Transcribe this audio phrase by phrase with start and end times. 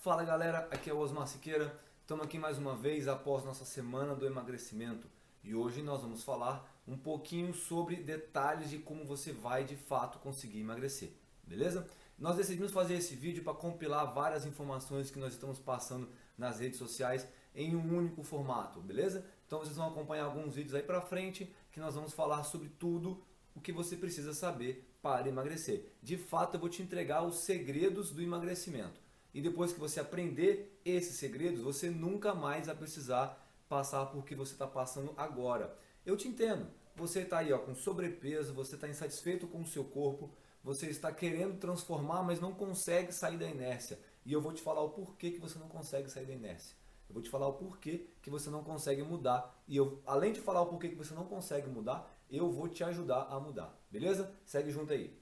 [0.00, 1.76] Fala galera, aqui é o Osmar Siqueira.
[2.02, 5.08] Estamos aqui mais uma vez após nossa semana do emagrecimento
[5.42, 10.20] e hoje nós vamos falar um pouquinho sobre detalhes de como você vai de fato
[10.20, 11.10] conseguir emagrecer,
[11.42, 11.84] beleza?
[12.16, 16.08] Nós decidimos fazer esse vídeo para compilar várias informações que nós estamos passando
[16.38, 19.26] nas redes sociais em um único formato, beleza?
[19.48, 23.20] Então vocês vão acompanhar alguns vídeos aí para frente que nós vamos falar sobre tudo
[23.52, 25.92] o que você precisa saber para emagrecer.
[26.00, 29.07] De fato, eu vou te entregar os segredos do emagrecimento.
[29.38, 34.34] E depois que você aprender esses segredos, você nunca mais vai precisar passar por que
[34.34, 35.78] você está passando agora.
[36.04, 36.66] Eu te entendo.
[36.96, 40.28] Você está aí ó, com sobrepeso, você está insatisfeito com o seu corpo,
[40.60, 44.00] você está querendo transformar, mas não consegue sair da inércia.
[44.26, 46.76] E eu vou te falar o porquê que você não consegue sair da inércia.
[47.08, 49.62] Eu vou te falar o porquê que você não consegue mudar.
[49.68, 52.82] E eu, além de falar o porquê que você não consegue mudar, eu vou te
[52.82, 53.72] ajudar a mudar.
[53.88, 54.34] Beleza?
[54.44, 55.16] Segue junto aí.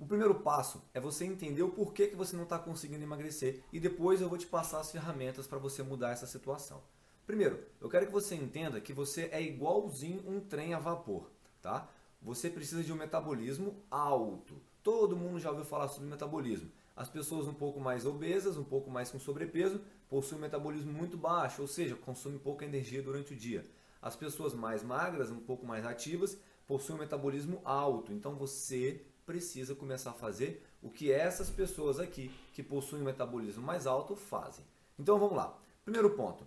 [0.00, 3.78] O primeiro passo é você entender o porquê que você não está conseguindo emagrecer e
[3.78, 6.82] depois eu vou te passar as ferramentas para você mudar essa situação.
[7.26, 11.86] Primeiro, eu quero que você entenda que você é igualzinho um trem a vapor, tá?
[12.22, 14.54] Você precisa de um metabolismo alto.
[14.82, 16.70] Todo mundo já ouviu falar sobre metabolismo.
[16.96, 21.18] As pessoas um pouco mais obesas, um pouco mais com sobrepeso, possuem um metabolismo muito
[21.18, 23.66] baixo, ou seja, consomem pouca energia durante o dia.
[24.00, 28.14] As pessoas mais magras, um pouco mais ativas, possuem um metabolismo alto.
[28.14, 33.62] Então você precisa começar a fazer o que essas pessoas aqui, que possuem um metabolismo
[33.62, 34.64] mais alto, fazem.
[34.98, 35.56] Então vamos lá.
[35.84, 36.44] Primeiro ponto.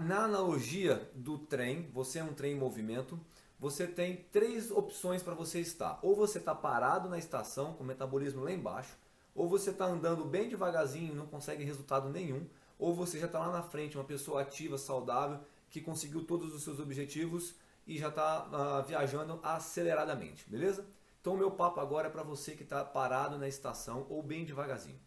[0.00, 3.20] Na analogia do trem, você é um trem em movimento,
[3.56, 6.00] você tem três opções para você estar.
[6.02, 8.96] Ou você está parado na estação com o metabolismo lá embaixo,
[9.32, 12.48] ou você está andando bem devagarzinho e não consegue resultado nenhum,
[12.80, 15.38] ou você já está lá na frente, uma pessoa ativa, saudável,
[15.70, 17.54] que conseguiu todos os seus objetivos
[17.86, 20.84] e já está uh, ah, viajando aceleradamente, beleza?
[21.26, 25.00] Então meu papo agora é para você que está parado na estação ou bem devagarzinho.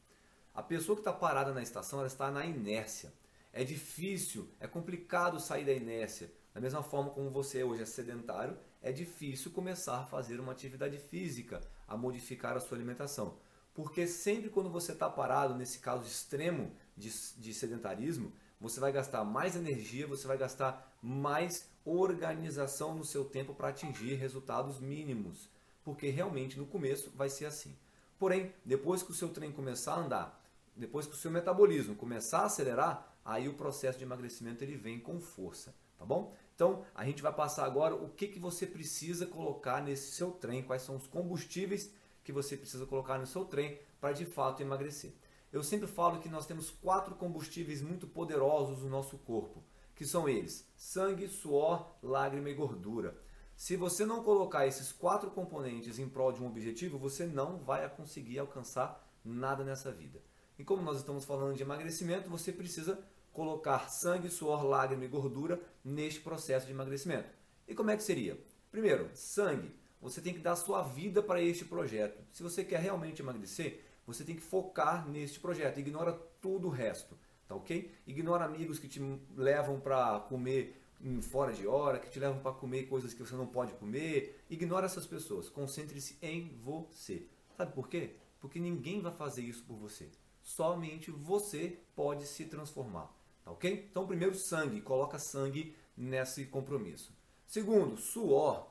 [0.53, 3.13] A pessoa que está parada na estação, ela está na inércia.
[3.53, 6.29] É difícil, é complicado sair da inércia.
[6.53, 10.97] Da mesma forma como você hoje é sedentário, é difícil começar a fazer uma atividade
[10.97, 13.37] física, a modificar a sua alimentação.
[13.73, 19.23] Porque sempre quando você está parado, nesse caso extremo de, de sedentarismo, você vai gastar
[19.23, 25.49] mais energia, você vai gastar mais organização no seu tempo para atingir resultados mínimos.
[25.83, 27.75] Porque realmente no começo vai ser assim.
[28.17, 30.45] Porém, depois que o seu trem começar a andar,
[30.75, 34.99] depois que o seu metabolismo começar a acelerar, aí o processo de emagrecimento ele vem
[34.99, 36.33] com força, tá bom?
[36.55, 40.63] Então, a gente vai passar agora o que, que você precisa colocar nesse seu trem,
[40.63, 41.91] quais são os combustíveis
[42.23, 45.13] que você precisa colocar no seu trem para de fato emagrecer.
[45.51, 49.63] Eu sempre falo que nós temos quatro combustíveis muito poderosos no nosso corpo,
[49.95, 53.19] que são eles: sangue, suor, lágrima e gordura.
[53.59, 57.89] Se você não colocar esses quatro componentes em prol de um objetivo, você não vai
[57.89, 60.21] conseguir alcançar nada nessa vida.
[60.57, 62.97] E como nós estamos falando de emagrecimento, você precisa
[63.33, 67.27] colocar sangue, suor, lágrima e gordura neste processo de emagrecimento.
[67.67, 68.39] E como é que seria?
[68.71, 69.75] Primeiro, sangue.
[70.01, 72.23] Você tem que dar sua vida para este projeto.
[72.31, 75.81] Se você quer realmente emagrecer, você tem que focar neste projeto.
[75.81, 77.13] Ignora tudo o resto,
[77.45, 77.93] tá ok?
[78.07, 79.01] Ignora amigos que te
[79.35, 80.81] levam para comer
[81.21, 84.43] fora de hora, que te levam para comer coisas que você não pode comer.
[84.49, 85.49] Ignora essas pessoas.
[85.49, 87.27] Concentre-se em você.
[87.55, 88.15] Sabe por quê?
[88.39, 90.09] Porque ninguém vai fazer isso por você.
[90.41, 93.13] Somente você pode se transformar.
[93.43, 93.87] Tá ok?
[93.89, 94.81] Então, primeiro, sangue.
[94.81, 97.13] Coloca sangue nesse compromisso.
[97.45, 98.69] Segundo, suor.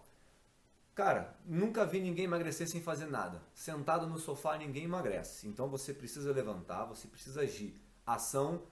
[0.94, 3.40] Cara, nunca vi ninguém emagrecer sem fazer nada.
[3.54, 5.46] Sentado no sofá, ninguém emagrece.
[5.46, 7.80] Então você precisa levantar, você precisa agir.
[8.04, 8.62] Ação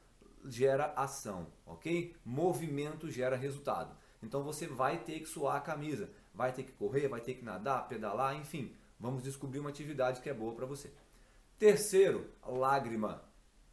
[0.48, 2.14] gera ação, ok?
[2.24, 3.96] Movimento gera resultado.
[4.22, 7.44] Então você vai ter que suar a camisa, vai ter que correr, vai ter que
[7.44, 8.74] nadar, pedalar, enfim.
[8.98, 10.90] Vamos descobrir uma atividade que é boa para você.
[11.58, 13.22] Terceiro, lágrima.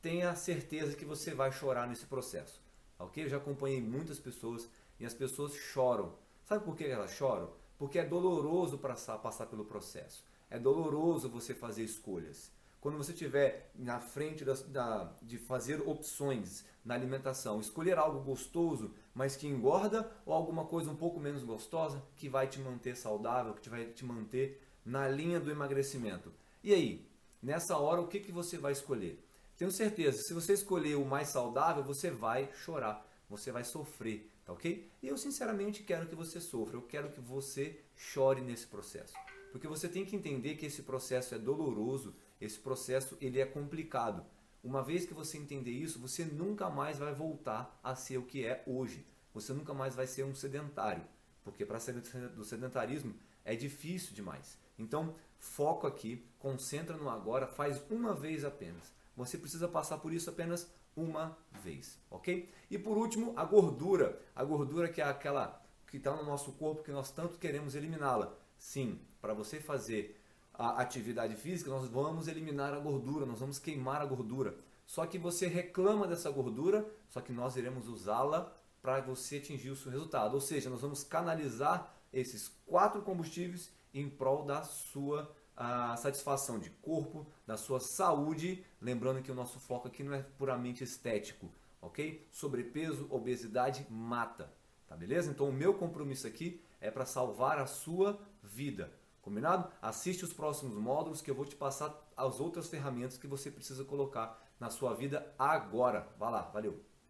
[0.02, 2.62] Tenha certeza que você vai chorar nesse processo,
[3.00, 3.24] ok?
[3.24, 4.70] Eu já acompanhei muitas pessoas
[5.00, 6.14] e as pessoas choram.
[6.44, 7.52] Sabe por que elas choram?
[7.78, 10.24] Porque é doloroso passar, passar pelo processo.
[10.50, 12.52] É doloroso você fazer escolhas.
[12.84, 18.94] Quando você estiver na frente da, da, de fazer opções na alimentação, escolher algo gostoso,
[19.16, 23.54] mas que engorda, ou alguma coisa um pouco menos gostosa, que vai te manter saudável,
[23.54, 26.34] que vai te manter na linha do emagrecimento.
[26.62, 27.08] E aí,
[27.42, 29.18] nessa hora, o que, que você vai escolher?
[29.58, 34.30] Tenho certeza, se você escolher o mais saudável, você vai chorar, você vai sofrer.
[34.44, 34.92] Tá ok?
[35.02, 39.14] E eu sinceramente quero que você sofra, eu quero que você chore nesse processo.
[39.54, 44.26] Porque você tem que entender que esse processo é doloroso, esse processo ele é complicado.
[44.64, 48.46] Uma vez que você entender isso, você nunca mais vai voltar a ser o que
[48.46, 49.06] é hoje.
[49.34, 51.04] Você nunca mais vai ser um sedentário.
[51.44, 54.58] Porque para sair do sedentarismo é difícil demais.
[54.80, 58.94] Então, foco aqui, concentra no agora, faz uma vez apenas.
[59.16, 62.50] Você precisa passar por isso apenas uma vez, ok?
[62.70, 64.22] E por último, a gordura.
[64.36, 68.34] A gordura que é aquela que está no nosso corpo que nós tanto queremos eliminá-la.
[68.58, 70.23] Sim, para você fazer
[70.54, 74.56] a atividade física, nós vamos eliminar a gordura, nós vamos queimar a gordura.
[74.86, 79.76] Só que você reclama dessa gordura, só que nós iremos usá-la para você atingir o
[79.76, 80.34] seu resultado.
[80.34, 86.70] Ou seja, nós vamos canalizar esses quatro combustíveis em prol da sua a satisfação de
[86.70, 91.48] corpo, da sua saúde, lembrando que o nosso foco aqui não é puramente estético,
[91.80, 92.28] ok?
[92.32, 94.52] Sobrepeso, obesidade mata,
[94.88, 95.30] tá beleza?
[95.30, 98.92] Então o meu compromisso aqui é para salvar a sua vida,
[99.24, 99.72] combinado?
[99.82, 103.84] Assiste os próximos módulos que eu vou te passar as outras ferramentas que você precisa
[103.84, 106.08] colocar na sua vida agora.
[106.20, 106.93] Vá lá, valeu!